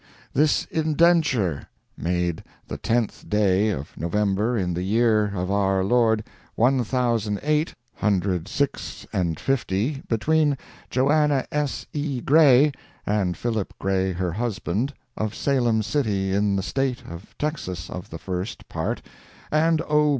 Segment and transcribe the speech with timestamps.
[0.33, 6.23] THIS INDENTURE, made the tenth Day of November, in the year Of our Lord
[6.55, 10.57] one thousand eight Hundred six and fifty, Between
[10.89, 11.85] JOANNA S.
[11.93, 12.19] E.
[12.19, 12.71] GRAY
[13.05, 18.17] And PHILIP GRAY, her husband, Of Salem City in the State Of Texas, of the
[18.17, 19.03] first part,
[19.51, 20.09] And O.